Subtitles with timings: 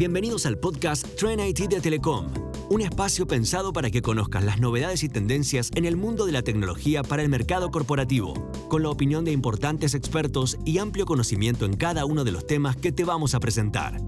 [0.00, 2.32] Bienvenidos al podcast Trend IT de Telecom,
[2.70, 6.40] un espacio pensado para que conozcas las novedades y tendencias en el mundo de la
[6.40, 8.32] tecnología para el mercado corporativo,
[8.70, 12.76] con la opinión de importantes expertos y amplio conocimiento en cada uno de los temas
[12.76, 13.98] que te vamos a presentar.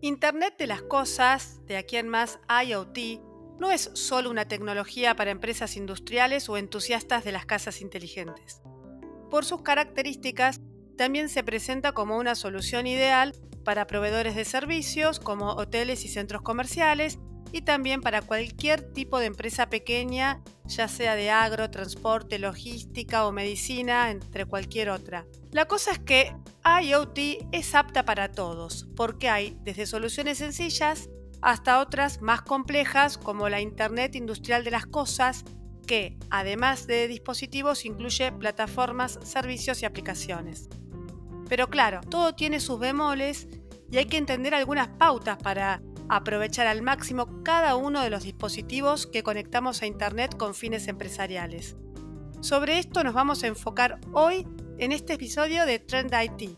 [0.00, 3.20] Internet de las Cosas, de aquí en más IoT,
[3.60, 8.62] no es solo una tecnología para empresas industriales o entusiastas de las casas inteligentes.
[9.28, 10.62] Por sus características,
[10.98, 13.32] también se presenta como una solución ideal
[13.64, 17.18] para proveedores de servicios como hoteles y centros comerciales
[17.52, 23.32] y también para cualquier tipo de empresa pequeña, ya sea de agro, transporte, logística o
[23.32, 25.24] medicina, entre cualquier otra.
[25.50, 26.34] La cosa es que
[26.82, 27.18] IoT
[27.52, 31.08] es apta para todos, porque hay desde soluciones sencillas
[31.40, 35.44] hasta otras más complejas como la Internet Industrial de las Cosas,
[35.86, 40.68] que, además de dispositivos, incluye plataformas, servicios y aplicaciones.
[41.48, 43.48] Pero claro, todo tiene sus bemoles
[43.90, 49.06] y hay que entender algunas pautas para aprovechar al máximo cada uno de los dispositivos
[49.06, 51.76] que conectamos a Internet con fines empresariales.
[52.40, 54.46] Sobre esto nos vamos a enfocar hoy
[54.78, 56.56] en este episodio de Trend IT.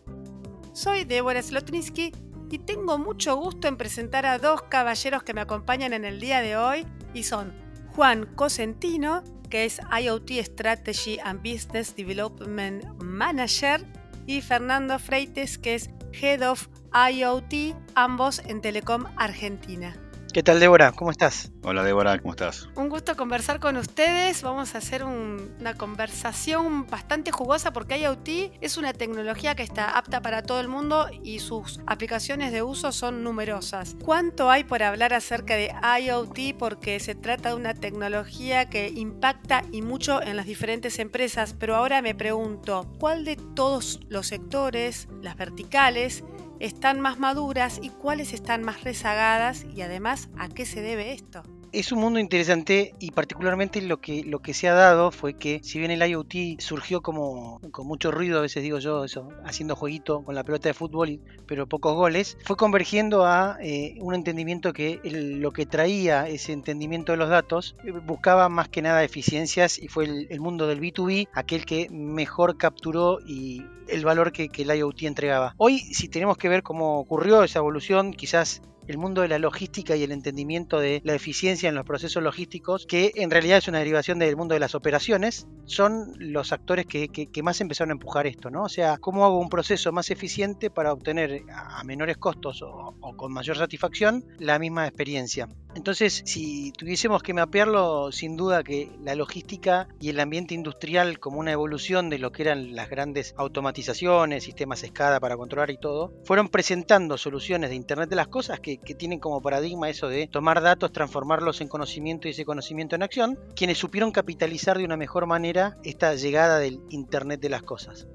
[0.73, 2.13] Soy Deborah Slotninsky
[2.51, 6.43] y tengo mucho gusto en presentar a dos caballeros que me acompañan en el día
[6.43, 7.55] de hoy y son
[7.95, 13.85] Juan Cosentino, que es IoT Strategy and Business Development Manager,
[14.31, 19.97] y Fernando Freites, que es Head of IoT, ambos en Telecom Argentina.
[20.33, 20.93] ¿Qué tal, Débora?
[20.93, 21.51] ¿Cómo estás?
[21.65, 22.69] Hola, Débora, ¿cómo estás?
[22.77, 24.43] Un gusto conversar con ustedes.
[24.43, 30.23] Vamos a hacer una conversación bastante jugosa porque IoT es una tecnología que está apta
[30.23, 33.97] para todo el mundo y sus aplicaciones de uso son numerosas.
[34.05, 36.57] ¿Cuánto hay por hablar acerca de IoT?
[36.57, 41.57] Porque se trata de una tecnología que impacta y mucho en las diferentes empresas.
[41.59, 46.23] Pero ahora me pregunto, ¿cuál de todos los sectores, las verticales,
[46.61, 51.43] están más maduras y cuáles están más rezagadas y además a qué se debe esto
[51.73, 55.91] es un mundo interesante y particularmente lo que, se ha dado fue que si bien
[55.91, 60.35] el IoT surgió como con mucho ruido, a veces digo yo, eso, haciendo jueguito con
[60.35, 65.53] la pelota de fútbol, pero pocos goles, fue convergiendo a eh, un entendimiento que lo
[65.53, 70.05] que traía ese entendimiento de los datos eh, buscaba más que nada eficiencias y fue
[70.05, 75.55] el, mundo del B2B aquel que mejor capturó y el valor que el IoT entregaba.
[75.59, 79.95] Hoy, si tenemos que ver cómo ocurrió esa evolución, quizás el mundo de la logística
[79.95, 83.79] y el entendimiento de la eficiencia en los procesos logísticos, que en realidad es una
[83.79, 88.51] derivación del mundo de las operaciones, son los actores que, más empezaron a empujar esto,
[88.51, 88.65] ¿no?
[88.65, 93.33] O sea, ¿cómo hago un proceso más eficiente para obtener a menores costos o, con
[93.33, 95.49] mayor satisfacción la misma experiencia?
[95.75, 101.39] Entonces, si tuviésemos que mapearlo, sin duda que la logística y el ambiente industrial como
[101.39, 106.13] una evolución de lo que eran las grandes automatizaciones, sistemas escada para controlar y todo,
[106.25, 110.27] fueron presentando soluciones de Internet de las Cosas que que tienen como paradigma eso de
[110.27, 114.97] tomar datos, transformarlos en conocimiento y ese conocimiento en acción, quienes supieron capitalizar de una
[114.97, 118.09] mejor manera esta llegada del Internet de las Cosas.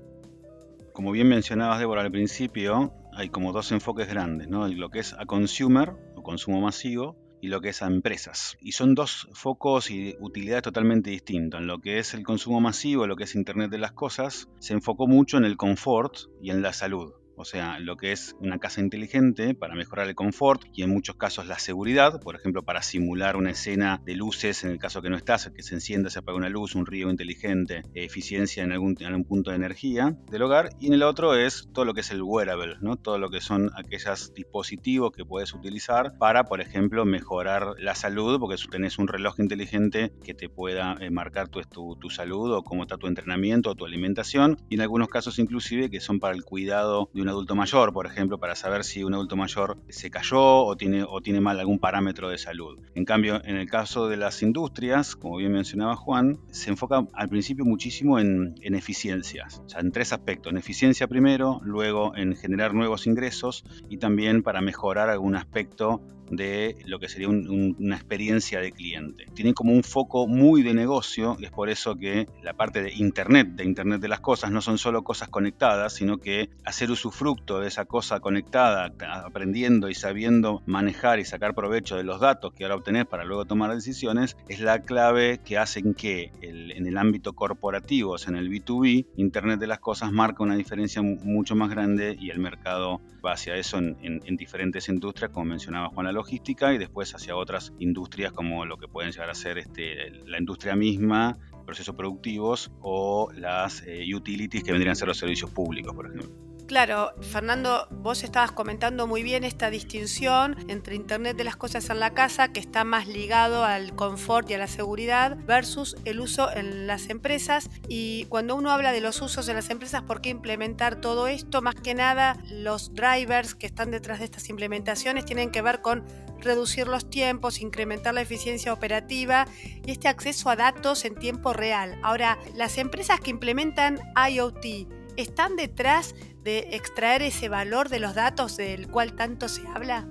[0.92, 4.68] Como bien mencionabas, Débora, al principio, hay como dos enfoques grandes, ¿no?
[4.68, 8.58] Lo que es a consumer, o consumo masivo, y lo que es a empresas.
[8.62, 11.62] Y son dos focos y utilidades totalmente distintas.
[11.62, 14.74] En lo que es el consumo masivo, lo que es Internet de las Cosas, se
[14.74, 18.60] enfocó mucho en el confort y en la salud o sea, lo que es una
[18.60, 22.82] casa inteligente para mejorar el confort y en muchos casos la seguridad, por ejemplo, para
[22.82, 26.20] simular una escena de luces en el caso que no estás, que se encienda, se
[26.20, 30.42] apaga una luz, un río inteligente, eficiencia en algún, en algún punto de energía del
[30.44, 32.96] hogar, y en el otro es todo lo que es el wearable, ¿no?
[32.96, 38.40] todo lo que son aquellos dispositivos que puedes utilizar para, por ejemplo, mejorar la salud,
[38.40, 42.64] porque tenés un reloj inteligente que te pueda eh, marcar tu, tu, tu salud o
[42.64, 46.36] cómo está tu entrenamiento o tu alimentación, y en algunos casos inclusive que son para
[46.36, 50.12] el cuidado de un adulto mayor, por ejemplo, para saber si un adulto mayor se
[50.12, 52.78] cayó o tiene, o tiene mal algún parámetro de salud.
[52.94, 57.28] En cambio, en el caso de las industrias, como bien mencionaba Juan, se enfoca al
[57.28, 62.36] principio muchísimo en, en eficiencias, o sea, en tres aspectos, en eficiencia primero, luego en
[62.36, 68.60] generar nuevos ingresos y también para mejorar algún aspecto de lo que sería una experiencia
[68.60, 69.26] de cliente.
[69.34, 73.50] Tienen como un foco muy de negocio, es por eso que la parte de Internet,
[73.50, 77.68] de Internet de las cosas, no son solo cosas conectadas, sino que hacer usufructo de
[77.68, 78.94] esa cosa conectada,
[79.26, 83.46] aprendiendo y sabiendo manejar y sacar provecho de los datos que ahora obtenés para luego
[83.46, 88.38] tomar decisiones, es la clave que hacen que en el ámbito corporativo, o sea, en
[88.38, 93.02] el B2B, Internet de las cosas marca una diferencia mucho más grande y el mercado
[93.26, 97.74] va hacia eso en, en diferentes industrias, como mencionaba Juan logística y después hacia otras
[97.80, 103.30] industrias como lo que pueden llegar a ser este, la industria misma, procesos productivos o
[103.34, 106.55] las eh, utilities que vendrían a ser los servicios públicos, por ejemplo.
[106.68, 112.00] Claro, Fernando, vos estabas comentando muy bien esta distinción entre Internet de las Cosas en
[112.00, 116.52] la casa, que está más ligado al confort y a la seguridad, versus el uso
[116.52, 117.70] en las empresas.
[117.88, 121.62] Y cuando uno habla de los usos en las empresas, ¿por qué implementar todo esto?
[121.62, 126.04] Más que nada, los drivers que están detrás de estas implementaciones tienen que ver con
[126.40, 129.46] reducir los tiempos, incrementar la eficiencia operativa
[129.86, 132.00] y este acceso a datos en tiempo real.
[132.02, 138.58] Ahora, las empresas que implementan IoT, ¿están detrás de extraer ese valor de los datos
[138.58, 140.08] del cual tanto se habla?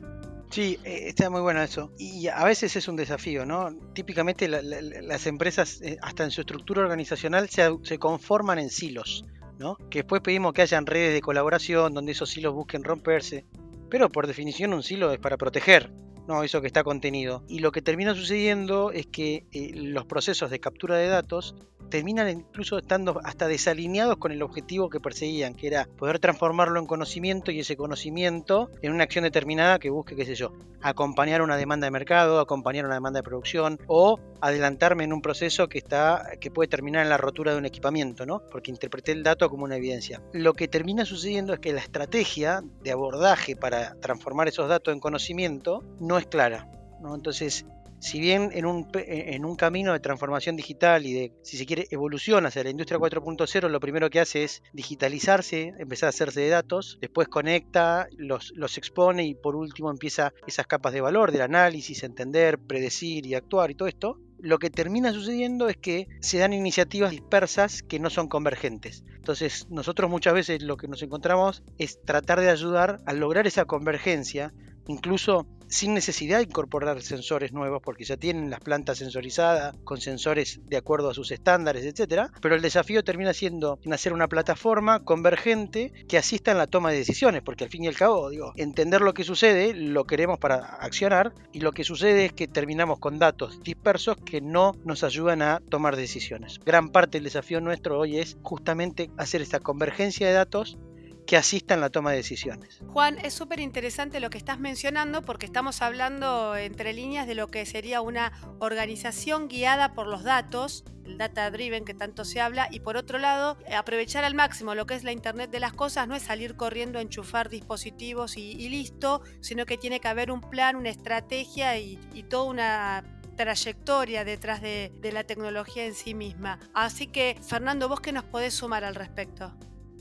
[0.51, 1.91] Sí, eh, está muy bueno eso.
[1.99, 3.75] Y a veces es un desafío, ¿no?
[3.93, 9.25] Típicamente las empresas, eh, hasta en su estructura organizacional, se, conforman en silos,
[9.59, 9.77] ¿no?
[9.91, 13.47] Que después pedimos que hayan redes de colaboración donde esos silos busquen romperse.
[13.91, 15.93] Pero por definición un silo es para proteger,
[16.27, 17.43] no eso que está contenido.
[17.49, 21.55] Y lo que termina sucediendo es que eh, los procesos de captura de datos
[21.91, 26.87] terminan incluso estando hasta desalineados con el objetivo que perseguían, que era poder transformarlo en
[26.87, 31.57] conocimiento y ese conocimiento en una acción determinada que busque, qué sé yo, acompañar una
[31.57, 36.33] demanda de mercado, acompañar una demanda de producción o adelantarme en un proceso que está
[36.41, 38.43] que puede terminar en la rotura de un equipamiento, ¿no?
[38.51, 40.21] Porque interpreté el dato como una evidencia.
[40.33, 45.01] Lo que termina sucediendo es que la estrategia de abordaje para transformar esos datos en
[45.01, 46.69] conocimiento no es clara.
[47.01, 47.15] ¿no?
[47.15, 47.67] Entonces,
[48.05, 51.87] si bien en un, en un camino de transformación digital y de, si se quiere,
[51.91, 56.51] evolución hacia la industria 4.0, lo primero que hace es digitalizarse, empezar a hacerse de
[56.51, 61.41] datos, después conecta, los, los expone y por último empieza esas capas de valor del
[61.41, 66.37] análisis, entender, predecir y actuar y todo esto lo que termina sucediendo es que se
[66.37, 69.03] dan iniciativas dispersas que no son convergentes.
[69.17, 73.65] Entonces, nosotros muchas veces lo que nos encontramos es tratar de ayudar a lograr esa
[73.65, 74.53] convergencia
[74.87, 80.61] incluso sin necesidad de incorporar sensores nuevos porque ya tienen las plantas sensorizadas con sensores
[80.69, 85.93] de acuerdo a sus estándares, etcétera, pero el desafío termina siendo hacer una plataforma convergente
[86.09, 89.01] que asista en la toma de decisiones, porque al fin y al cabo, digo, entender
[89.01, 93.19] lo que sucede, lo queremos para accionar y lo que sucede es que terminamos con
[93.19, 96.61] datos dispersos que no nos ayudan a tomar decisiones.
[96.65, 100.79] Gran parte del desafío nuestro hoy es justamente hacer esta convergencia de datos
[101.27, 102.81] que asistan la toma de decisiones.
[102.89, 107.49] Juan, es súper interesante lo que estás mencionando porque estamos hablando entre líneas de lo
[107.49, 112.69] que sería una organización guiada por los datos, el data driven que tanto se habla,
[112.71, 116.09] y por otro lado, aprovechar al máximo lo que es la Internet de las Cosas,
[116.09, 120.41] no es salir corriendo a enchufar dispositivos y, listo, sino que tiene que haber un
[120.41, 121.97] plan, una estrategia y,
[122.29, 123.05] toda una
[123.37, 126.59] trayectoria detrás de, de la tecnología en sí misma.
[126.73, 129.53] Así que, Fernando, ¿vos qué nos podés sumar al respecto?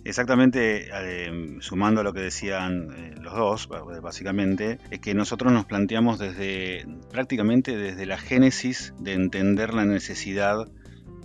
[0.05, 3.69] Exactamente, eh, sumando a lo que decían eh, los dos,
[4.01, 10.67] básicamente, es que nosotros nos planteamos desde prácticamente desde la génesis de entender la necesidad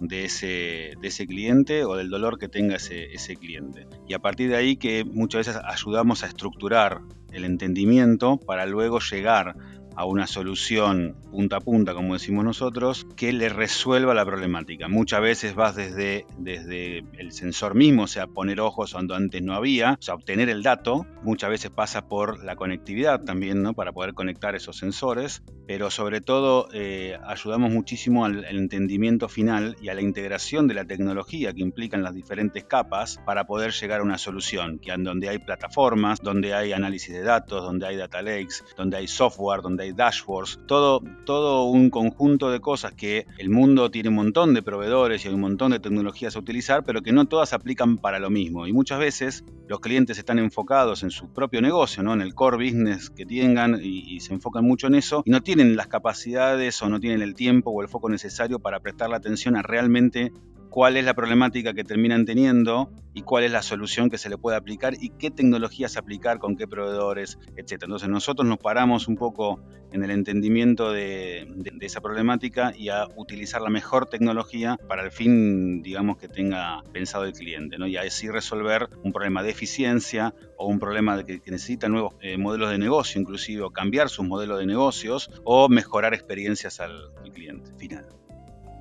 [0.01, 3.89] de ese, de ese cliente o del dolor que tenga ese, ese cliente.
[4.07, 7.01] Y a partir de ahí que muchas veces ayudamos a estructurar
[7.33, 9.57] el entendimiento para luego llegar
[9.99, 14.87] a una solución punta a punta, como decimos nosotros, que le resuelva la problemática.
[14.87, 19.55] Muchas veces vas desde, desde el sensor mismo, o sea, poner ojos donde antes no
[19.55, 21.05] había, o sea, obtener el dato.
[21.25, 23.75] Muchas veces pasa por la conectividad también, ¿no?
[23.75, 29.91] Para poder conectar esos sensores, pero sobre todo eh, ayudamos muchísimo al, entendimiento final y
[29.91, 34.03] a la integración de la tecnología que implican las diferentes capas para poder llegar a
[34.03, 38.65] una solución, que donde hay plataformas, donde hay análisis de datos, donde hay data lakes,
[38.79, 43.91] donde hay software, donde hay dashboards, todo, todo un conjunto de cosas que el mundo
[43.91, 47.27] tiene un montón de proveedores y un montón de tecnologías a utilizar, pero que no
[47.27, 48.67] todas aplican para lo mismo.
[48.67, 52.15] Y muchas veces los clientes están enfocados en su propio negocio, ¿no?
[52.15, 55.43] en el core business que tengan y, y se enfocan mucho en eso y no
[55.43, 59.17] tienen las capacidades o no tienen el tiempo o el foco necesario para prestar la
[59.17, 60.33] atención a realmente
[60.71, 64.39] cuál es la problemática que terminan teniendo y cuál es la solución que se le
[64.39, 67.83] puede aplicar y qué tecnologías aplicar con qué proveedores, etc.
[67.83, 69.61] Entonces nosotros nos paramos un poco
[69.93, 71.49] en el entendimiento de,
[71.81, 77.25] esa problemática y a utilizar la mejor tecnología para el fin, digamos, que tenga pensado
[77.25, 77.87] el cliente, ¿no?
[77.87, 82.37] y así resolver un problema de eficiencia o un problema de que, necesita nuevos eh,
[82.37, 87.73] modelos de negocio, inclusive o cambiar sus modelos de negocios o mejorar experiencias al cliente
[87.79, 88.07] final.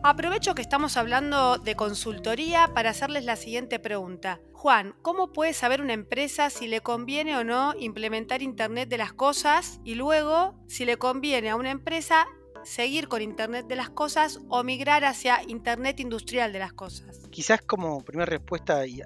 [0.03, 4.39] Aprovecho que estamos hablando de consultoría para hacerles la siguiente pregunta.
[4.53, 9.13] Juan, ¿cómo puede saber una empresa si le conviene o no implementar Internet de las
[9.13, 12.27] Cosas y luego si le conviene a una empresa
[12.63, 17.27] seguir con Internet de las Cosas o migrar hacia Internet industrial de las cosas?
[17.31, 19.01] Quizás como primera respuesta hay,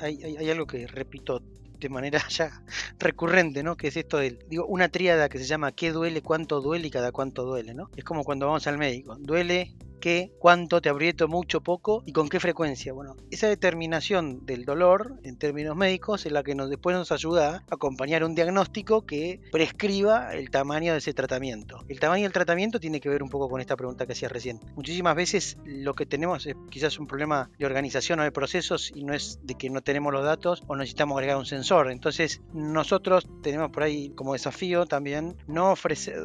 [0.49, 1.41] algo que repito
[1.79, 2.63] de manera ya
[2.99, 3.75] recurrente, ¿no?
[3.77, 6.91] Que es esto de, digo, una tríada que se llama qué duele, cuánto duele y
[6.91, 7.89] cada cuánto duele, ¿no?
[7.95, 12.27] Es como cuando vamos al médico, duele, qué, cuánto, te aprieto mucho, poco y con
[12.27, 12.91] qué frecuencia.
[12.91, 17.75] Bueno, esa determinación del dolor en términos médicos es la que después nos ayuda a
[17.75, 21.85] acompañar un diagnóstico que prescriba el tamaño de ese tratamiento.
[21.87, 24.59] El tamaño del tratamiento tiene que ver un poco con esta pregunta que hacías recién.
[24.75, 29.03] Muchísimas veces lo que tenemos es quizás un problema de organización o de procesos y
[29.03, 31.91] no es de que no tenemos los datos o necesitamos agregar un sensor.
[31.91, 36.15] Entonces nosotros tenemos por ahí como desafío también no ofrecer,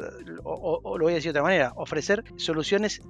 [0.43, 3.01] o, lo voy a decir de otra manera, ofrecer soluciones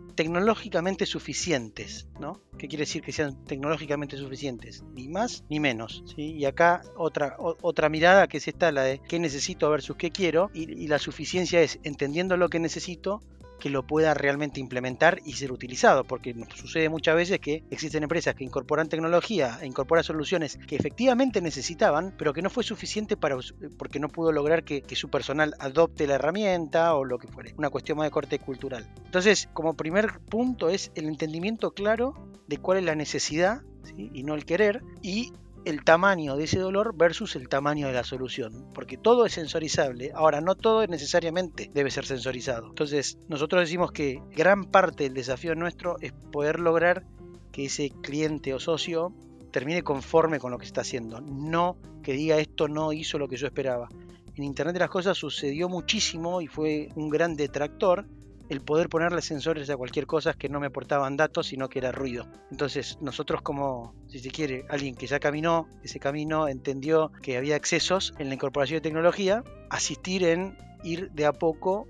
[0.58, 2.42] tecnológicamente suficientes, ¿no?
[2.58, 4.84] ¿Qué quiere decir que sean tecnológicamente suficientes?
[4.94, 6.04] Ni más ni menos.
[6.16, 6.34] ¿sí?
[6.34, 10.50] Y acá otra, otra mirada que es esta, la de qué necesito versus qué quiero,
[10.54, 13.22] y la suficiencia es entendiendo lo que necesito,
[13.60, 18.36] que lo pueda realmente implementar y ser utilizado, porque sucede muchas veces que existen empresas
[18.36, 23.38] que incorporan tecnología e incorporan soluciones que efectivamente necesitaban, pero que no fue suficiente para
[23.78, 27.70] porque no pudo lograr que, su personal adopte la herramienta o lo que fuere, una
[27.70, 28.88] cuestión más de corte cultural.
[29.06, 32.16] Entonces, como primer punto es el entendimiento claro
[32.48, 33.62] de cuál es la necesidad
[33.96, 35.32] y no el querer, y
[35.66, 40.12] el tamaño de ese dolor versus el tamaño de la solución, porque todo es sensorizable.
[40.14, 42.68] Ahora, no todo necesariamente debe ser sensorizado.
[42.68, 47.06] Entonces, nosotros decimos que gran parte del desafío nuestro es poder lograr
[47.52, 49.14] que ese cliente o socio
[49.52, 53.38] termine conforme con lo que está haciendo, no que diga esto no hizo lo que
[53.38, 53.90] yo esperaba.
[54.36, 58.06] En Internet de las Cosas sucedió muchísimo y fue un gran detractor
[58.50, 61.92] el poder ponerle sensores a cualquier cosa que no me aportaban datos, sino que era
[61.92, 62.27] ruido.
[62.51, 67.56] Entonces, nosotros como, si se quiere, alguien que ya caminó ese camino, entendió que había
[67.56, 71.88] excesos en la incorporación de tecnología, asistir en ir de a poco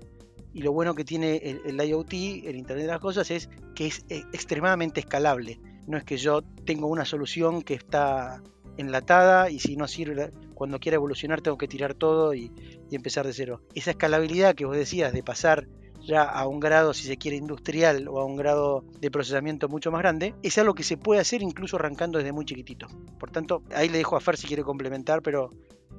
[0.52, 4.04] y lo bueno que tiene el, IoT, el Internet de las Cosas, es que es
[4.08, 5.60] eh, extremadamente escalable.
[5.86, 8.42] No es que yo tengo una solución que está
[8.76, 12.52] enlatada y si no sirve, cuando quiera evolucionar tengo que tirar todo y,
[12.90, 13.62] y empezar de cero.
[13.74, 15.68] Esa escalabilidad que vos decías de pasar
[16.08, 19.92] ya a un grado, si se quiere, industrial o a un grado de procesamiento mucho
[19.92, 22.86] más grande, es algo que se puede hacer incluso arrancando desde muy chiquitito.
[23.20, 25.50] Por tanto, ahí le dejo a Fer si quiere complementar, pero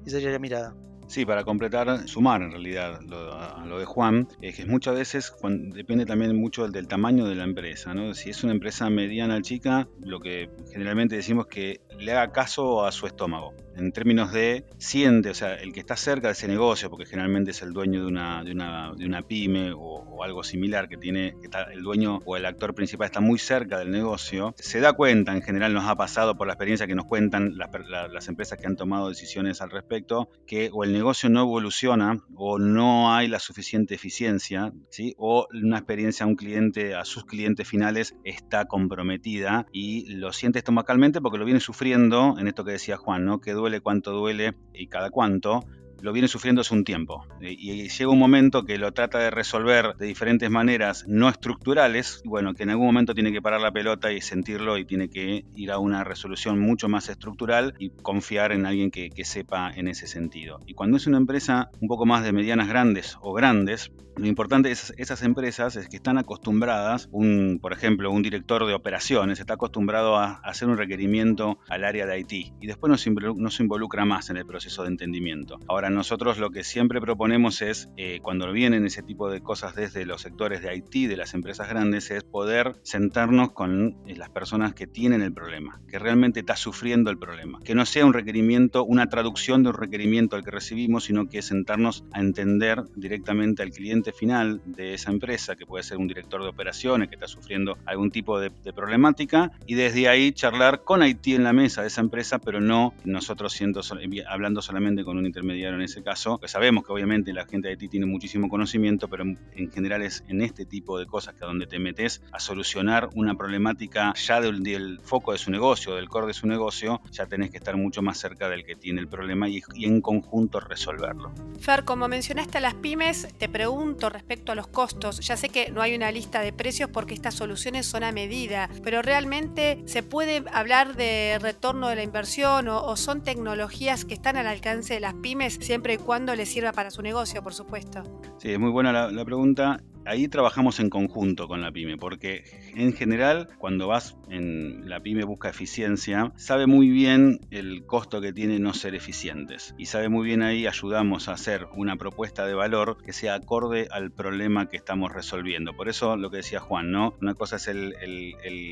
[0.06, 0.76] esa sería la mirada.
[1.06, 5.34] Sí, para completar, sumar en realidad lo, a lo de Juan, es que muchas veces
[5.74, 7.94] depende también mucho del, tamaño de la empresa.
[7.96, 8.14] ¿no?
[8.14, 12.86] Si es una empresa mediana chica, lo que generalmente decimos es que le haga caso
[12.86, 16.48] a su estómago en términos de siente, o sea, el que está cerca de ese
[16.48, 20.44] negocio, porque generalmente es el dueño de una, de una, de una pyme o, algo
[20.44, 23.90] similar, que tiene, que está, el dueño o el actor principal está muy cerca del
[23.90, 27.58] negocio, se da cuenta, en general nos ha pasado por la experiencia que nos cuentan
[27.58, 27.70] las,
[28.12, 32.60] las empresas que han tomado decisiones al respecto, que o el negocio no evoluciona o
[32.60, 35.16] no hay la suficiente eficiencia, ¿sí?
[35.18, 40.60] o una experiencia a un cliente, a sus clientes finales, está comprometida y lo siente
[40.60, 43.40] estomacalmente porque lo viene sufriendo en esto que decía Juan, ¿no?
[43.40, 45.64] que duele cuánto duele y cada cuánto,
[46.02, 47.26] lo viene sufriendo hace un tiempo.
[47.42, 52.54] Y, llega un momento que lo trata de resolver de diferentes maneras no estructurales, bueno,
[52.54, 55.72] que en algún momento tiene que parar la pelota y sentirlo y tiene que ir
[55.72, 60.60] a una resolución mucho más estructural y confiar en alguien que, sepa en ese sentido.
[60.66, 64.70] Y cuando es una empresa un poco más de medianas grandes o grandes, lo importante
[64.70, 69.54] de esas, empresas es que están acostumbradas, un, por ejemplo, un director de operaciones está
[69.54, 74.30] acostumbrado a, hacer un requerimiento al área de IT y después no se involucra más
[74.30, 75.60] en el proceso de entendimiento.
[75.68, 80.06] Ahora, nosotros lo que siempre proponemos es, eh, cuando vienen ese tipo de cosas desde
[80.06, 84.74] los sectores de IT, de las empresas grandes, es poder sentarnos con eh, las personas
[84.74, 87.60] que tienen el problema, que realmente está sufriendo el problema.
[87.64, 91.42] Que no sea un requerimiento, una traducción de un requerimiento al que recibimos, sino que
[91.42, 96.42] sentarnos a entender directamente al cliente final de esa empresa, que puede ser un director
[96.42, 101.28] de operaciones que está sufriendo algún tipo de, problemática, y desde ahí charlar con IT
[101.28, 103.82] en la mesa de esa empresa, pero no nosotros siendo,
[104.28, 107.78] hablando solamente con un intermediario en ese caso, pues sabemos que obviamente la gente de
[107.78, 111.68] ti tiene muchísimo conocimiento, pero en, general es en este tipo de cosas que donde
[111.68, 116.34] te metes a solucionar una problemática ya del, foco de su negocio, del core de
[116.34, 119.62] su negocio, ya tenés que estar mucho más cerca del que tiene el problema y
[119.86, 121.32] en conjunto resolverlo.
[121.60, 125.20] Fer, como mencionaste a las pymes, te pregunto respecto a los costos.
[125.20, 128.70] Ya sé que no hay una lista de precios porque estas soluciones son a medida,
[128.84, 134.38] pero realmente se puede hablar de retorno de la inversión o, son tecnologías que están
[134.38, 138.02] al alcance de las pymes siempre y cuando le sirva para su negocio, por supuesto.
[138.40, 142.44] Sí, es muy buena la, la pregunta ahí trabajamos en conjunto con la pyme, porque
[142.76, 148.34] en general cuando vas en la pyme busca eficiencia, sabe muy bien el costo que
[148.34, 152.56] tiene no ser eficientes y sabe muy bien ahí ayudamos a hacer una propuesta de
[152.56, 155.74] valor que sea acorde al problema que estamos resolviendo.
[155.74, 157.14] Por eso lo que decía Juan, ¿no?
[157.22, 157.94] Una cosa es el,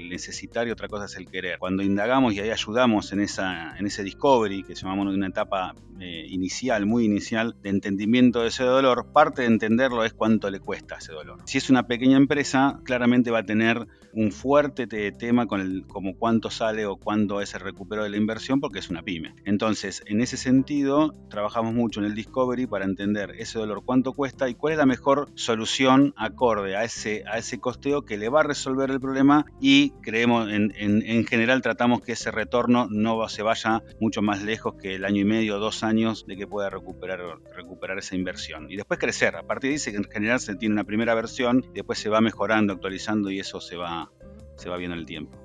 [0.10, 1.60] necesitar y otra cosa es el querer.
[1.60, 6.26] Cuando indagamos y ahí ayudamos en, esa, en ese discovery que llamamos una etapa eh,
[6.30, 10.96] inicial, muy inicial, de entendimiento de ese dolor, parte de entenderlo es cuánto le cuesta
[10.96, 15.62] ese dolor Si es una pequeña empresa, claramente va a tener un fuerte tema con
[15.62, 19.04] el como cuánto sale o cuándo es el recupero de la inversión porque es una
[19.04, 19.36] pyme.
[19.46, 24.50] Entonces, en ese sentido, trabajamos mucho en el discovery para entender ese dolor cuánto cuesta
[24.50, 28.40] y cuál es la mejor solución acorde a ese, a ese costeo que le va
[28.40, 33.44] a resolver el problema y creemos, en, en, general tratamos que ese retorno no se
[33.44, 37.20] vaya mucho más lejos que el año y medio, dos años de que pueda recuperar,
[37.56, 38.72] recuperar esa inversión.
[38.72, 39.36] Y después crecer.
[39.36, 42.22] A partir de ahí, en general se tiene una primera versión, y después se va
[42.22, 44.12] mejorando, actualizando y eso se va,
[44.56, 45.38] se va viendo en el tiempo.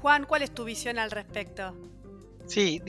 [0.00, 1.74] Juan, ¿cuál es tu visión al respecto?
[2.46, 2.80] Sí,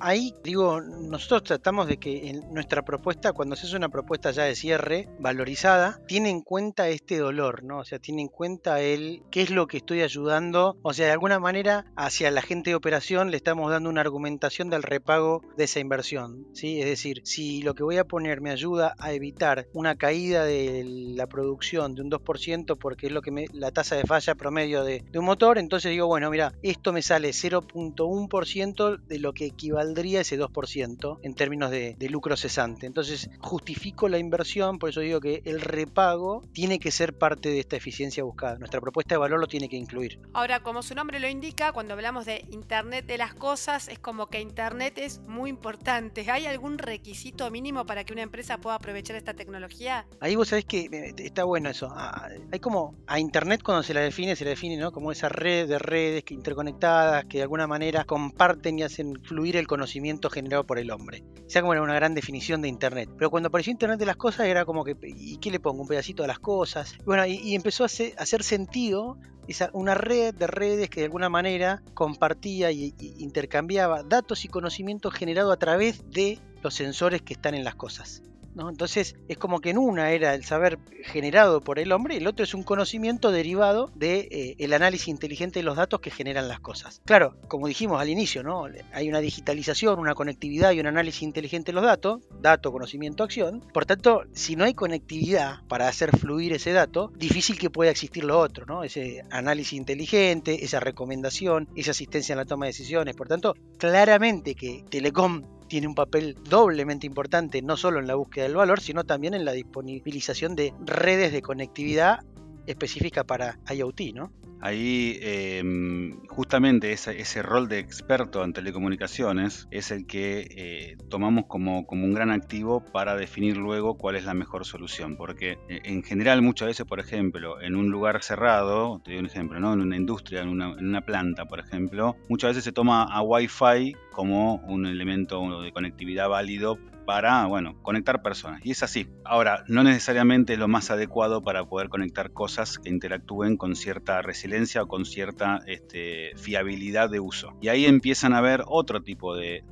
[0.00, 4.44] ahí digo, nosotros tratamos de que en nuestra propuesta, cuando se hace una propuesta ya
[4.44, 7.78] de cierre valorizada, tiene en cuenta este dolor, ¿no?
[7.78, 11.12] O sea, tiene en cuenta el qué es lo que estoy ayudando, o sea, de
[11.12, 15.64] alguna manera hacia la gente de operación le estamos dando una argumentación del repago de
[15.64, 16.80] esa inversión, ¿sí?
[16.80, 20.84] Es decir, si lo que voy a poner me ayuda a evitar una caída de
[20.86, 24.84] la producción de un 2% porque es lo que me, la tasa de falla promedio
[24.84, 29.46] de, de un motor, entonces digo, bueno, mira, esto me sale 0.1% de lo que
[29.46, 32.86] equivaldría ese 2% en términos de, lucro cesante.
[32.86, 37.60] Entonces justifico la inversión, por eso digo que el repago tiene que ser parte de
[37.60, 38.56] esta eficiencia buscada.
[38.58, 40.18] Nuestra propuesta de valor lo tiene que incluir.
[40.32, 44.28] Ahora, como su nombre lo indica, cuando hablamos de Internet de las Cosas, es como
[44.28, 46.30] que Internet es muy importante.
[46.30, 50.06] ¿Hay algún requisito mínimo para que una empresa pueda aprovechar esta tecnología?
[50.20, 51.88] Ahí vos sabés que eh, está bueno eso.
[51.94, 54.92] Ah, hay como a Internet cuando se la define, se la define ¿no?
[54.92, 59.66] como esa red de redes interconectadas que de alguna manera comparten y hacen fluir el
[59.66, 61.24] conocimiento generado por el hombre.
[61.46, 63.08] sea como era una gran definición de Internet.
[63.16, 65.82] Pero cuando apareció Internet de las cosas era como que, ¿y qué le pongo?
[65.82, 66.96] Un pedacito de las cosas.
[67.04, 71.82] bueno, y, empezó a hacer, sentido esa, una red de redes que de alguna manera
[71.94, 77.64] compartía y, intercambiaba datos y conocimiento generado a través de los sensores que están en
[77.64, 78.22] las cosas.
[78.56, 82.26] Entonces es como que en una era el saber generado por el hombre y el
[82.26, 86.48] otro es un conocimiento derivado del de, eh, análisis inteligente de los datos que generan
[86.48, 87.00] las cosas.
[87.04, 88.66] Claro, como dijimos al inicio, ¿no?
[88.92, 93.64] hay una digitalización, una conectividad y un análisis inteligente de los datos, dato, conocimiento, acción.
[93.72, 98.24] Por tanto, si no hay conectividad para hacer fluir ese dato, difícil que pueda existir
[98.24, 98.82] lo otro, ¿no?
[98.84, 103.16] ese análisis inteligente, esa recomendación, esa asistencia en la toma de decisiones.
[103.16, 108.44] Por tanto, claramente que Telecom tiene un papel doblemente importante, no solo en la búsqueda
[108.44, 112.20] del valor, sino también en la disponibilización de redes de conectividad
[112.66, 114.32] específica para IoT, ¿no?
[114.60, 121.86] Ahí em, justamente ese, rol de experto en telecomunicaciones es el que eh, tomamos como,
[121.86, 125.16] como, un gran activo para definir luego cuál es la mejor solución.
[125.16, 129.26] Porque eh, en general muchas veces, por ejemplo, en un lugar cerrado, te doy un
[129.26, 129.72] ejemplo, ¿no?
[129.74, 133.22] en una industria, en una, en una planta, por ejemplo, muchas veces se toma a
[133.22, 136.76] Wi-Fi como un elemento de conectividad válido
[137.08, 138.60] para, bueno, conectar personas.
[138.66, 139.08] Y es así.
[139.24, 144.20] Ahora, no necesariamente es lo más adecuado para poder conectar cosas que interactúen con cierta
[144.20, 147.56] resiliencia o con cierta este, fiabilidad de uso.
[147.62, 149.64] Y ahí empiezan a haber otro tipo de,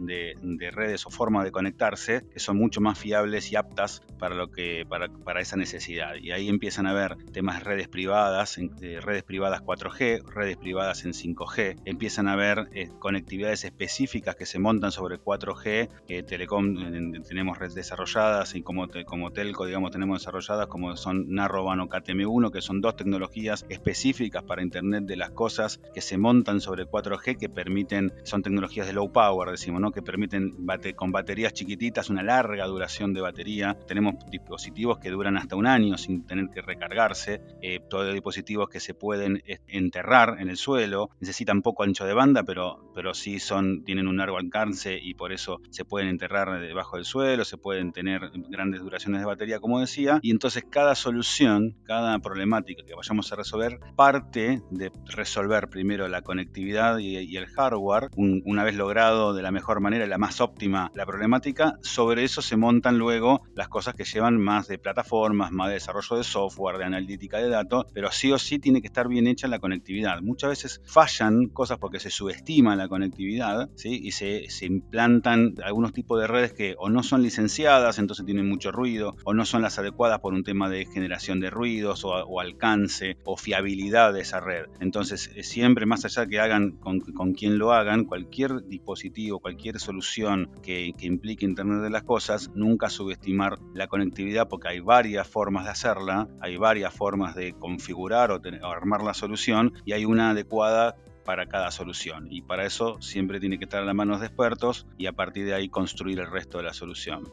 [0.72, 4.86] redes o formas de conectarse que son mucho más fiables y aptas para, lo que,
[4.88, 6.14] para, para esa necesidad.
[6.14, 11.12] Y ahí empiezan a haber temas de redes privadas, redes privadas 4G, redes privadas en
[11.12, 11.82] 5G.
[11.84, 16.74] Empiezan a haber eh, conectividades específicas que se montan sobre 4G, que Telecom
[17.22, 22.60] tenemos redes desarrolladas y como, telco, digamos, tenemos desarrolladas como son Narrowband o KTM1, que
[22.60, 27.48] son dos tecnologías específicas para Internet de las cosas que se montan sobre 4G que
[27.48, 29.92] permiten, son tecnologías de low power, decimos, ¿no?
[29.92, 30.54] Que permiten
[30.94, 33.76] con baterías chiquititas una larga duración de batería.
[33.86, 38.80] Tenemos dispositivos que duran hasta un año sin tener que recargarse, eh, todos dispositivos que
[38.80, 43.84] se pueden enterrar en el suelo, necesitan poco ancho de banda, pero, pero sí son,
[43.84, 47.92] tienen un largo alcance y por eso se pueden enterrar debajo del suelo se pueden
[47.92, 53.32] tener grandes duraciones de batería, como decía, y entonces cada solución, cada problemática que vayamos
[53.32, 59.42] a resolver, parte de resolver primero la conectividad y, el hardware, una vez logrado de
[59.42, 63.94] la mejor manera, la más óptima la problemática, sobre eso se montan luego las cosas
[63.94, 68.10] que llevan más de plataformas, más de desarrollo de software, de analítica de datos, pero
[68.10, 70.20] sí o sí tiene que estar bien hecha la conectividad.
[70.22, 74.05] Muchas veces fallan cosas porque se subestima la conectividad ¿sí?
[74.06, 78.48] Y se, se implantan algunos tipos de redes que o no son licenciadas, entonces tienen
[78.48, 82.40] mucho ruido, o no son las adecuadas por un tema de generación de ruidos o,
[82.40, 84.66] alcance o fiabilidad de esa red.
[84.78, 87.00] Entonces, eh, siempre más allá de que hagan con,
[87.32, 93.58] quien lo hagan, cualquier dispositivo, cualquier solución que, implique Internet de las Cosas, nunca subestimar
[93.74, 98.66] la conectividad porque hay varias formas de hacerla, hay varias formas de configurar o, o
[98.66, 100.94] armar la solución y hay una adecuada
[101.26, 102.28] para cada solución.
[102.30, 105.44] Y para eso siempre tiene que estar en las manos de expertos y a partir
[105.44, 107.30] de ahí construir el resto de la solución.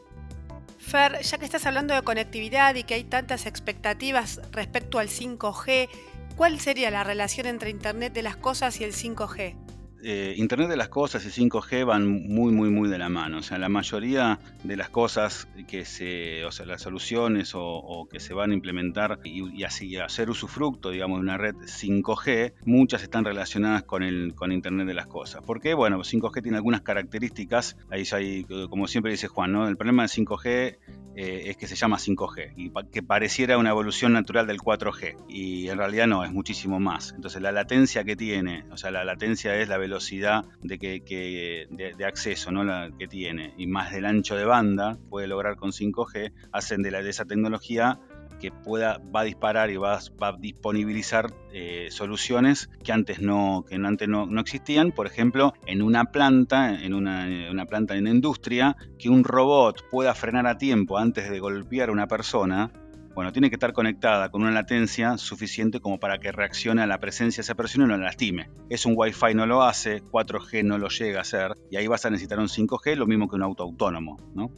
[0.78, 5.88] Fer, ya que estás hablando de conectividad y que hay tantas expectativas respecto al 5G,
[6.36, 9.63] ¿cuál sería la relación entre Internet de las Cosas y el 5G?
[10.06, 13.38] Eh, Internet de las cosas y 5G van muy, muy, muy de la mano.
[13.38, 18.20] O sea, la mayoría de las cosas que se, o sea, las soluciones o, que
[18.20, 23.24] se van a implementar y, así hacer usufructo, digamos, de una red 5G, muchas están
[23.24, 25.42] relacionadas con el con Internet de las cosas.
[25.42, 25.72] ¿Por qué?
[25.72, 27.78] Bueno, 5G tiene algunas características.
[27.90, 29.66] Ahí hay, como siempre dice Juan, ¿no?
[29.66, 30.76] El problema de 5G
[31.16, 35.68] eh, es que se llama 5G y que pareciera una evolución natural del 4G y
[35.68, 37.14] en realidad no, es muchísimo más.
[37.16, 41.66] Entonces la latencia que tiene, o sea, la latencia es la velocidad velocidad de, que,
[41.70, 42.64] de, acceso ¿no?
[42.64, 46.90] la, que tiene y más del ancho de banda puede lograr con 5G, hacen de,
[46.90, 48.00] la, de esa tecnología
[48.40, 53.76] que pueda, va a disparar y va, a disponibilizar eh, soluciones que antes, no, que
[53.76, 54.90] antes no, no, existían.
[54.90, 60.14] Por ejemplo, en una planta, en una, una planta en industria, que un robot pueda
[60.14, 62.72] frenar a tiempo antes de golpear a una persona
[63.14, 66.98] bueno, tiene que estar conectada con una latencia suficiente como para que reaccione a la
[66.98, 68.50] presencia de esa persona y no la lastime.
[68.68, 72.04] Es un Wi-Fi no lo hace, 4G no lo llega a hacer, y ahí vas
[72.04, 74.50] a necesitar un 5G, lo mismo que un auto autónomo, ¿no?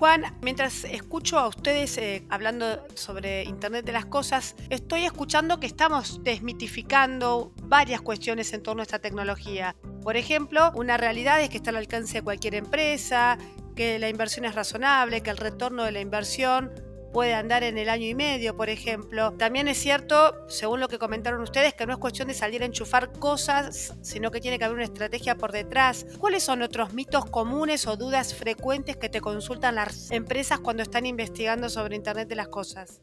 [0.00, 5.66] Juan, mientras escucho a ustedes eh, hablando sobre Internet de las Cosas, estoy escuchando que
[5.66, 9.76] estamos desmitificando varias cuestiones en torno a esta tecnología.
[10.02, 13.36] Por ejemplo, una realidad es que está al alcance de cualquier empresa,
[13.76, 16.70] que la inversión es razonable, que el retorno de la inversión
[17.12, 19.32] puede andar en el año y medio, por ejemplo.
[19.32, 22.66] También es cierto, según lo que comentaron ustedes, que no es cuestión de salir a
[22.66, 26.06] enchufar cosas, sino que tiene que haber una estrategia por detrás.
[26.18, 31.06] ¿Cuáles son otros mitos comunes o dudas frecuentes que te consultan las empresas cuando están
[31.06, 33.00] investigando sobre Internet de las Cosas?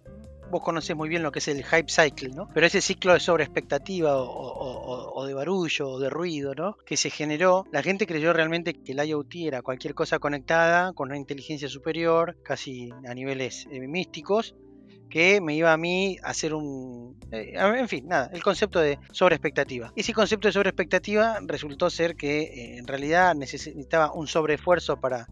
[0.49, 2.49] Vos conocés muy bien lo que es el hype cycle, ¿no?
[2.53, 6.77] Pero ese ciclo de sobreexpectativa o, de barullo o de ruido, ¿no?
[6.85, 11.09] Que se generó, la gente creyó realmente que el IoT era cualquier cosa conectada con
[11.09, 14.55] una inteligencia superior, casi a niveles eh, místicos,
[15.09, 17.17] que me iba a mí a hacer un...
[17.31, 19.91] Eh, en fin, nada, el concepto de sobreexpectativa.
[19.95, 25.27] Ese concepto de sobreexpectativa resultó ser que eh, en realidad necesitaba un sobreesfuerzo para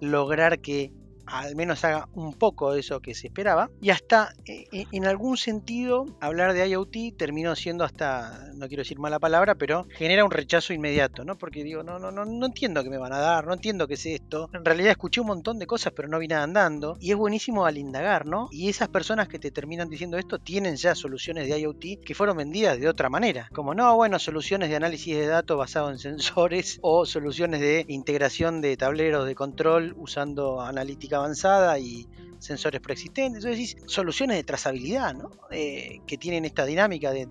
[0.00, 0.92] lograr que
[1.30, 3.70] al menos haga un poco de eso que se esperaba.
[3.80, 8.82] Y hasta eh, eh, en algún sentido hablar de IoT terminó siendo hasta, no quiero
[8.82, 11.36] decir mala palabra, pero genera un rechazo inmediato, ¿no?
[11.36, 13.94] Porque digo, no, no, no, no entiendo qué me van a dar, no entiendo qué
[13.94, 14.50] es esto.
[14.52, 16.96] En realidad escuché un montón de cosas, pero no vi nada andando.
[17.00, 18.48] Y es buenísimo al indagar, ¿no?
[18.50, 22.36] Y esas personas que te terminan diciendo esto tienen ya soluciones de IoT que fueron
[22.36, 23.48] vendidas de otra manera.
[23.52, 28.60] Como no, bueno, soluciones de análisis de datos basado en sensores o soluciones de integración
[28.60, 32.06] de tableros de control usando analítica avanzada y
[32.38, 33.44] sensores preexistentes.
[33.44, 35.30] Entonces, soluciones de trazabilidad, ¿no?
[35.50, 37.28] Eh, que tienen esta dinámica de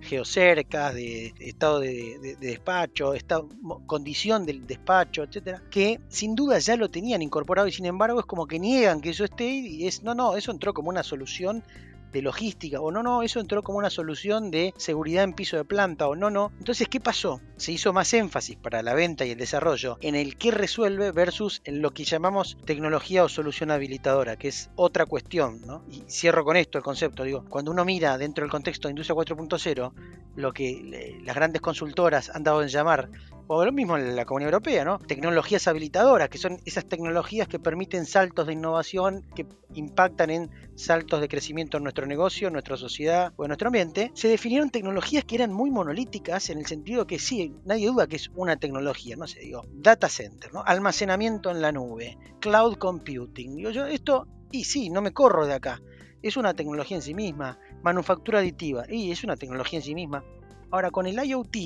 [0.00, 3.48] geocercas, de, estado de, despacho, estado,
[3.86, 8.26] condición del despacho, etcétera, que sin duda ya lo tenían incorporado y sin embargo es
[8.26, 11.64] como que niegan que eso esté y es no, no, eso entró como una solución
[12.12, 15.64] de logística, o no, no, eso entró como una solución de seguridad en piso de
[15.64, 16.52] planta, o no, no.
[16.58, 17.40] Entonces, ¿qué pasó?
[17.56, 21.60] Se hizo más énfasis para la venta y el desarrollo en el que resuelve versus
[21.64, 25.84] en lo que llamamos tecnología o solución habilitadora, que es otra cuestión, ¿no?
[25.90, 29.16] Y cierro con esto el concepto, digo, cuando uno mira dentro del contexto de Industria
[29.16, 29.92] 4.0,
[30.36, 33.10] lo que las grandes consultoras han dado en llamar
[33.48, 34.98] o lo mismo en la Comunidad Europea, ¿no?
[34.98, 41.20] Tecnologías habilitadoras, que son esas tecnologías que permiten saltos de innovación que impactan en saltos
[41.20, 44.12] de crecimiento en nuestro negocio, en nuestra sociedad o en nuestro ambiente.
[44.14, 48.16] Se definieron tecnologías que eran muy monolíticas en el sentido que sí, nadie duda que
[48.16, 50.62] es una tecnología, no sé, digo, data center, ¿no?
[50.64, 53.56] Almacenamiento en la nube, cloud computing.
[53.56, 55.80] Digo yo, esto, y sí, no me corro de acá.
[56.20, 60.22] Es una tecnología en sí misma, manufactura aditiva, y es una tecnología en sí misma.
[60.70, 61.56] Ahora, con el IoT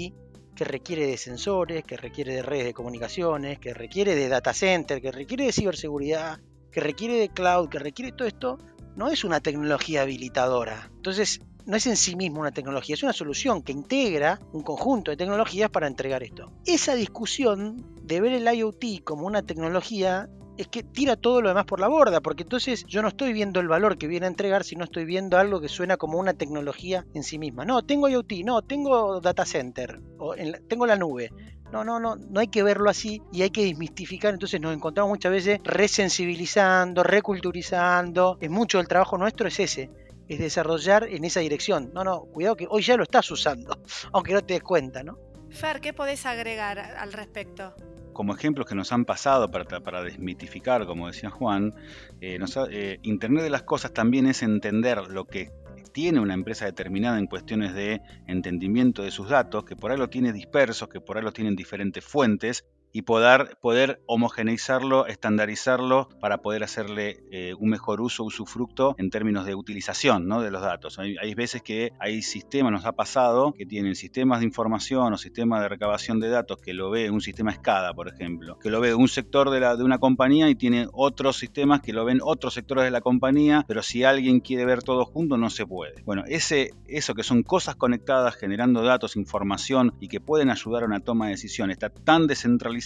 [0.54, 5.00] que requiere de sensores, que requiere de redes de comunicaciones, que requiere de data center,
[5.00, 8.58] que requiere de ciberseguridad, que requiere de cloud, que requiere todo esto,
[8.96, 10.90] no es una tecnología habilitadora.
[10.96, 15.10] Entonces, no es en sí mismo una tecnología, es una solución que integra un conjunto
[15.10, 16.52] de tecnologías para entregar esto.
[16.66, 21.64] Esa discusión de ver el IoT como una tecnología es que tira todo lo demás
[21.64, 24.64] por la borda, porque entonces yo no estoy viendo el valor que viene a entregar,
[24.64, 27.64] sino estoy viendo algo que suena como una tecnología en sí misma.
[27.64, 30.34] No, tengo IoT, no, tengo data center, o
[30.68, 31.30] tengo la nube.
[31.72, 34.34] No, no, no, no hay que verlo así y hay que desmistificar.
[34.34, 38.36] Entonces nos encontramos muchas veces resensibilizando, reculturizando.
[38.42, 39.90] Es mucho del trabajo nuestro es ese,
[40.28, 41.90] es desarrollar en esa dirección.
[41.94, 43.78] No, no, cuidado que hoy ya lo estás usando,
[44.12, 45.16] aunque no te des cuenta, ¿no?
[45.48, 47.74] Fer, ¿qué podés agregar al respecto?
[48.12, 51.74] Como ejemplos que nos han pasado para, desmitificar, como decía Juan,
[52.20, 52.38] eh,
[52.70, 55.50] eh, Internet de las Cosas también es entender lo que
[55.92, 60.08] tiene una empresa determinada en cuestiones de entendimiento de sus datos, que por ahí lo
[60.08, 66.38] tiene dispersos, que por ahí lo tienen diferentes fuentes, y poder, poder homogeneizarlo, estandarizarlo para
[66.38, 70.42] poder hacerle eh, un mejor uso, usufructo en términos de utilización ¿no?
[70.42, 70.98] de los datos.
[70.98, 75.16] Hay, hay, veces que hay sistemas, nos ha pasado, que tienen sistemas de información o
[75.16, 78.80] sistemas de recabación de datos que lo ve un sistema SCADA, por ejemplo, que lo
[78.80, 82.20] ve un sector de, la, de una compañía y tiene otros sistemas que lo ven
[82.22, 86.02] otros sectores de la compañía, pero si alguien quiere ver todo junto no se puede.
[86.04, 90.86] Bueno, ese, eso que son cosas conectadas generando datos, información y que pueden ayudar a
[90.86, 92.81] una toma de decisión está tan descentralizado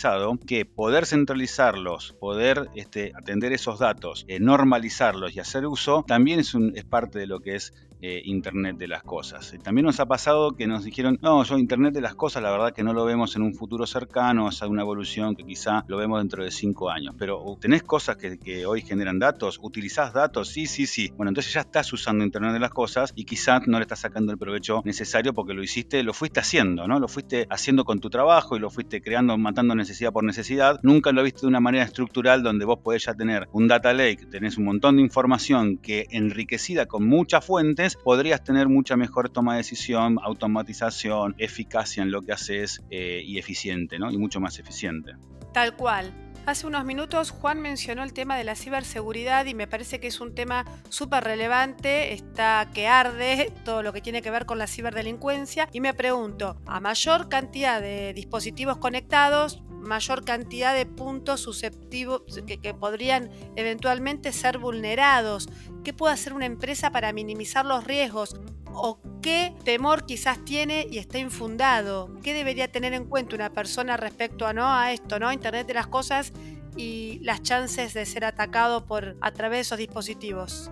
[0.46, 6.54] que poder centralizarlos, poder este, atender esos datos, eh, normalizarlos y hacer uso, también es,
[6.54, 9.54] un, es parte de lo que es eh, Internet de las Cosas.
[9.62, 12.72] También nos ha pasado que nos dijeron, no, yo Internet de las Cosas, la verdad
[12.72, 16.20] que no lo vemos en un futuro cercano, es una evolución que quizá lo vemos
[16.20, 17.14] dentro de cinco años.
[17.18, 21.12] Pero tenés cosas que hoy generan datos, utilizás datos, sí, sí, sí.
[21.16, 24.32] Bueno, entonces ya estás usando Internet de las Cosas y quizás no le estás sacando
[24.32, 26.98] el provecho necesario porque lo hiciste, lo fuiste haciendo, ¿no?
[26.98, 30.78] Lo fuiste haciendo con tu trabajo y lo fuiste creando, matando necesidad por necesidad.
[30.82, 34.26] Nunca lo viste de una manera estructural donde vos podés ya tener un data lake,
[34.30, 39.52] tenés un montón de información que enriquecida con muchas fuentes, podrías tener mucha mejor toma
[39.52, 44.10] de decisión, automatización, eficacia en lo que haces eh, y eficiente, ¿no?
[44.10, 45.12] Y mucho más eficiente.
[45.52, 46.25] Tal cual.
[46.46, 50.20] Hace unos minutos Juan mencionó el tema de la ciberseguridad y me parece que es
[50.20, 54.68] un tema súper relevante, está que arde todo lo que tiene que ver con la
[54.68, 62.22] ciberdelincuencia y me pregunto, a mayor cantidad de dispositivos conectados, mayor cantidad de puntos susceptivos
[62.46, 65.48] que, que, podrían eventualmente ser vulnerados.
[65.82, 68.36] ¿Qué puede hacer una empresa para minimizar los riesgos?
[68.78, 72.10] ¿O qué temor quizás tiene y está infundado?
[72.22, 74.70] ¿Qué debería tener en cuenta una persona respecto a, ¿no?
[74.70, 75.32] a esto, ¿no?
[75.32, 76.34] Internet de las cosas
[76.76, 80.70] y las chances de ser atacado por, a través de esos dispositivos?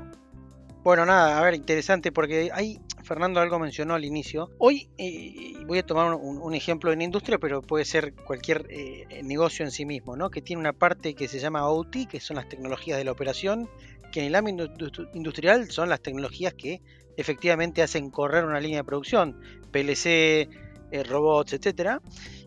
[0.83, 4.51] Bueno, nada, a ver, interesante porque hay, Fernando algo mencionó al inicio.
[4.59, 9.23] Hoy eh, voy a tomar un, un, ejemplo en industria, pero puede ser cualquier eh,
[9.25, 10.29] negocio en sí mismo, ¿no?
[10.31, 13.71] Que tiene una parte que se llama OT, que son las tecnologías de la operación,
[14.13, 14.69] que en el ámbito
[15.15, 16.83] industrial son las tecnologías que
[17.17, 20.49] efectivamente hacen correr una línea de producción, PLC,
[20.91, 22.01] eh, robots, etcétera.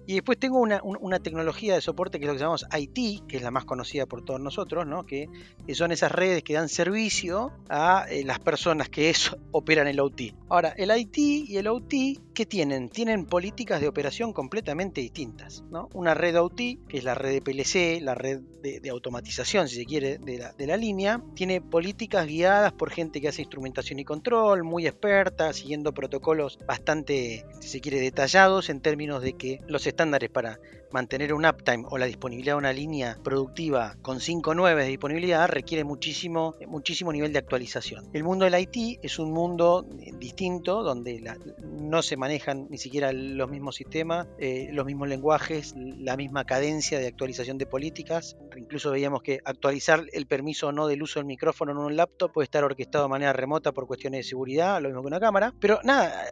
[0.08, 3.36] Y después tengo una, una, tecnología de soporte que es lo que llamamos IT, que
[3.36, 5.06] es la más conocida por todos nosotros, ¿no?
[5.06, 5.28] que,
[5.74, 9.14] son esas redes que dan servicio a eh, las personas que
[9.52, 10.34] operan el OT.
[10.48, 11.94] Ahora, el IT y el OT,
[12.34, 12.88] ¿qué tienen?
[12.88, 15.66] Tienen políticas de operación completamente distintas.
[15.70, 15.90] ¿no?
[15.94, 16.56] Una red OT,
[16.88, 20.38] que es la red de PLC, la red de, de automatización, si se quiere, de
[20.38, 24.88] la, de la, línea, tiene políticas guiadas por gente que hace instrumentación y control, muy
[24.88, 30.60] experta, siguiendo protocolos bastante, si se quiere, detallados en términos de que los estándares para
[30.92, 35.84] mantener un uptime o la disponibilidad de una línea productiva con 5.9 de disponibilidad requiere
[35.84, 38.10] muchísimo, muchísimo nivel de actualización.
[38.14, 41.22] El mundo del IT es un mundo eh, distinto donde
[41.62, 47.00] no se manejan ni siquiera los mismos sistemas, eh, los mismos lenguajes, la misma cadencia
[47.00, 48.38] de actualización de políticas.
[48.56, 52.32] Incluso veíamos que actualizar el permiso o no del uso del micrófono en un laptop
[52.32, 55.54] puede estar orquestado de manera remota por cuestiones de seguridad, lo mismo que una cámara.
[55.60, 56.30] Pero nada,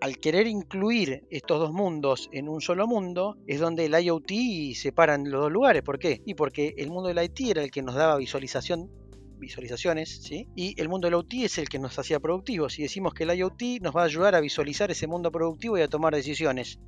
[0.00, 5.14] al querer incluir estos dos mundos en un solo mundo, es donde el IoT separa
[5.14, 5.82] en los dos lugares.
[5.82, 6.22] ¿Por qué?
[6.24, 8.90] Y porque el mundo del IT era el que nos daba visualización
[9.38, 10.48] visualizaciones, ¿sí?
[10.54, 12.78] Y el mundo del OT es el que nos hacía productivos.
[12.78, 15.82] Y decimos que el IoT nos va a ayudar a visualizar ese mundo productivo y
[15.82, 16.78] a tomar decisiones.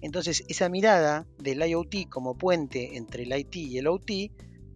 [0.00, 4.10] Entonces, esa mirada del IoT como puente entre el IT y el OT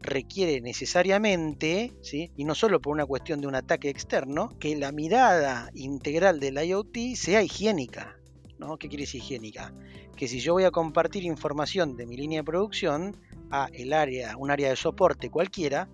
[0.01, 2.31] requiere necesariamente, ¿sí?
[2.37, 6.63] y no solo por una cuestión de un ataque externo, que la mirada integral del
[6.63, 8.19] IoT sea higiénica.
[8.59, 8.77] ¿no?
[8.77, 9.73] ¿Qué quiere decir higiénica?
[10.17, 13.17] Que si yo voy a compartir información de mi línea de producción
[13.51, 15.89] a el área, un área de soporte cualquiera,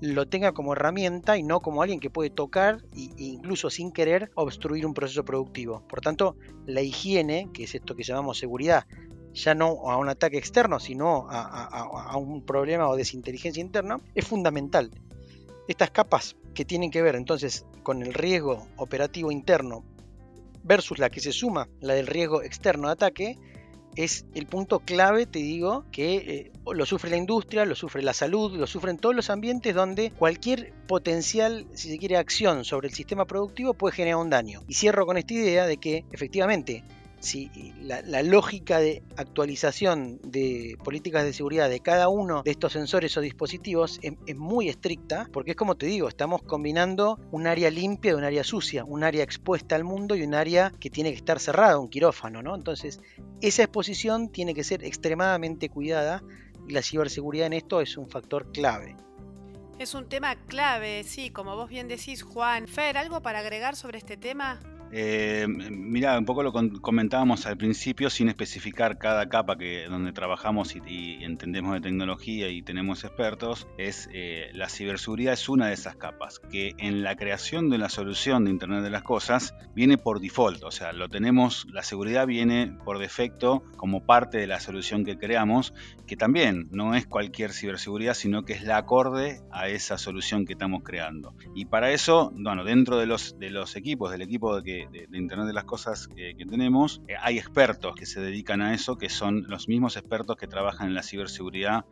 [0.00, 4.30] lo tenga como herramienta y no como alguien que puede tocar e incluso sin querer
[4.34, 5.82] obstruir un proceso productivo.
[5.88, 8.86] Por tanto, la higiene, que es esto que llamamos seguridad,
[9.32, 14.00] ya no a un ataque externo, sino a, a, a, un problema o desinteligencia interna,
[14.14, 14.90] es fundamental.
[15.66, 19.84] Estas capas que tienen que ver entonces con el riesgo operativo interno
[20.62, 23.38] versus la que se suma, la del riesgo externo de ataque,
[23.96, 28.14] es el punto clave, te digo, que eh, lo sufre la industria, lo sufre la
[28.14, 32.94] salud, lo sufren todos los ambientes donde cualquier potencial, si se quiere, acción sobre el
[32.94, 34.62] sistema productivo puede generar un daño.
[34.68, 36.82] Y cierro con esta idea de que efectivamente
[37.24, 43.16] si la, lógica de actualización de políticas de seguridad de cada uno de estos sensores
[43.16, 47.70] o dispositivos es, es, muy estricta, porque es como te digo, estamos combinando un área
[47.70, 51.10] limpia de un área sucia, un área expuesta al mundo y un área que tiene
[51.10, 52.54] que estar cerrada, un quirófano, ¿no?
[52.54, 53.00] Entonces,
[53.40, 56.22] esa exposición tiene que ser extremadamente cuidada
[56.68, 58.96] y la ciberseguridad en esto es un factor clave.
[59.78, 62.68] Es un tema clave, sí, como vos bien decís, Juan.
[62.68, 64.60] Fer, ¿algo para agregar sobre este tema?
[64.96, 70.76] Eh, mira, un poco lo comentábamos al principio sin especificar cada capa que donde trabajamos
[70.76, 75.96] y, entendemos de tecnología y tenemos expertos, es eh, la ciberseguridad es una de esas
[75.96, 80.20] capas que en la creación de la solución de Internet de las Cosas viene por
[80.20, 85.04] default, o sea, lo tenemos, la seguridad viene por defecto como parte de la solución
[85.04, 85.74] que creamos,
[86.06, 90.52] que también no es cualquier ciberseguridad, sino que es la acorde a esa solución que
[90.52, 91.34] estamos creando.
[91.56, 95.64] Y para eso, bueno, dentro de los, de equipos, del equipo de, Internet de las
[95.64, 99.96] Cosas que, tenemos, eh, hay expertos que se dedican a eso, que son los mismos
[99.96, 101.84] expertos que trabajan en la ciberseguridad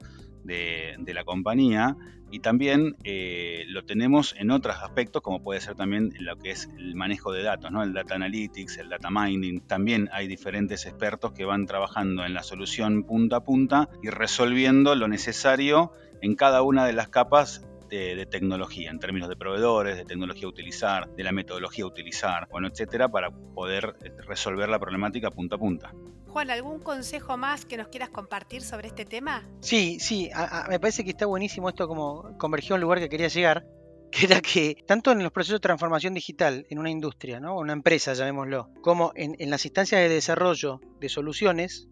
[0.45, 1.97] de, la compañía
[2.31, 6.69] y también eh, lo tenemos en otros aspectos como puede ser también lo que es
[6.79, 7.83] el manejo de datos, ¿no?
[7.83, 9.61] el data analytics, el data mining.
[9.61, 14.95] También hay diferentes expertos que van trabajando en la solución punta a punta y resolviendo
[14.95, 17.67] lo necesario en cada una de las capas
[17.99, 22.49] de, tecnología, en términos de proveedores, de tecnología a utilizar, de la metodología a utilizar,
[22.51, 25.93] bueno, etcétera, para poder este, resolver la problemática punta a punta.
[26.29, 29.47] Juan, ¿algún consejo más que nos quieras compartir sobre este tema?
[29.61, 30.31] Sí, sí,
[30.71, 33.67] me parece que está buenísimo esto como convergió a un lugar que quería llegar,
[34.11, 37.59] que era que tanto en los procesos de transformación digital en una industria, ¿no?
[37.59, 41.89] una empresa, llamémoslo, como en, en las instancias de desarrollo de soluciones,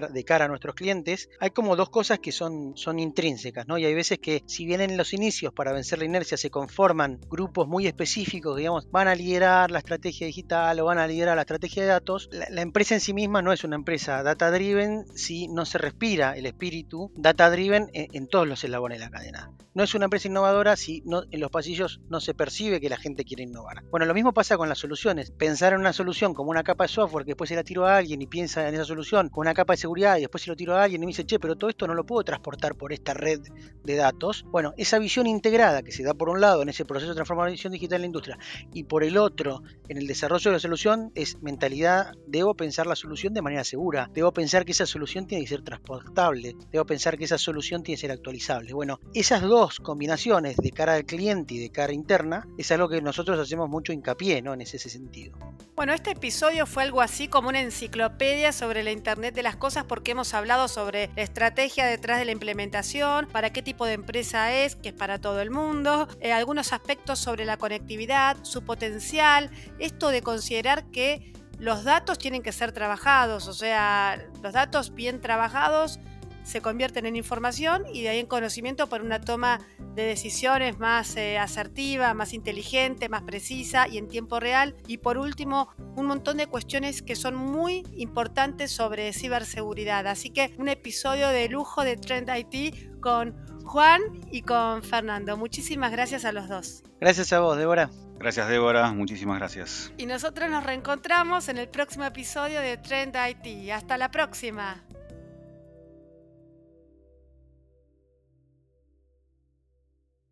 [0.00, 3.78] de cara a nuestros clientes, hay como dos cosas que son, son intrínsecas, ¿no?
[3.78, 7.20] Y hay veces que si bien en los inicios para vencer la inercia se conforman
[7.28, 11.42] grupos muy específicos, digamos, van a liderar la estrategia digital o van a liderar la
[11.42, 15.48] estrategia de datos, la, empresa en sí misma no es una empresa data driven si
[15.48, 19.50] no se respira el espíritu data driven en, todos los eslabones de la cadena.
[19.74, 22.98] No es una empresa innovadora si no, en los pasillos no se percibe que la
[22.98, 23.82] gente quiere innovar.
[23.90, 25.30] Bueno, lo mismo pasa con las soluciones.
[25.30, 27.96] Pensar en una solución como una capa de software que después se la tiro a
[27.96, 30.56] alguien y piensa en esa solución con una capa de seguridad y después se lo
[30.56, 32.92] tiro a alguien y me dice, che, pero todo esto no lo puedo transportar por
[32.92, 33.40] esta red
[33.84, 34.44] de datos.
[34.50, 37.72] Bueno, esa visión integrada que se da por un lado en ese proceso de transformación
[37.72, 38.38] digital en la industria
[38.72, 42.96] y por el otro en el desarrollo de la solución es mentalidad, debo pensar la
[42.96, 47.18] solución de manera segura, debo pensar que esa solución tiene que ser transportable, debo pensar
[47.18, 48.72] que esa solución tiene que ser actualizable.
[48.72, 53.02] Bueno, esas dos combinaciones de cara al cliente y de cara interna es algo que
[53.02, 54.54] nosotros hacemos mucho hincapié ¿no?
[54.54, 55.36] en ese sentido.
[55.74, 59.84] Bueno, este episodio fue algo así como una enciclopedia sobre la Internet de las Cosas
[59.84, 64.52] porque hemos hablado sobre la estrategia detrás de la implementación, para qué tipo de empresa
[64.52, 69.52] es, que es para todo el mundo, eh, algunos aspectos sobre la conectividad, su potencial,
[69.78, 75.20] esto de considerar que los datos tienen que ser trabajados, o sea, los datos bien
[75.20, 76.00] trabajados
[76.44, 79.60] se convierten en información y de ahí en conocimiento para una toma
[79.94, 84.74] de decisiones más eh, asertiva, más inteligente, más precisa y en tiempo real.
[84.86, 90.06] Y por último, un montón de cuestiones que son muy importantes sobre ciberseguridad.
[90.06, 94.00] Así que un episodio de lujo de Trend IT con Juan
[94.30, 95.36] y con Fernando.
[95.36, 96.82] Muchísimas gracias a los dos.
[97.00, 97.90] Gracias a vos, Débora.
[98.18, 98.92] Gracias, Débora.
[98.92, 99.92] Muchísimas gracias.
[99.96, 103.70] Y nosotros nos reencontramos en el próximo episodio de Trend IT.
[103.72, 104.84] Hasta la próxima.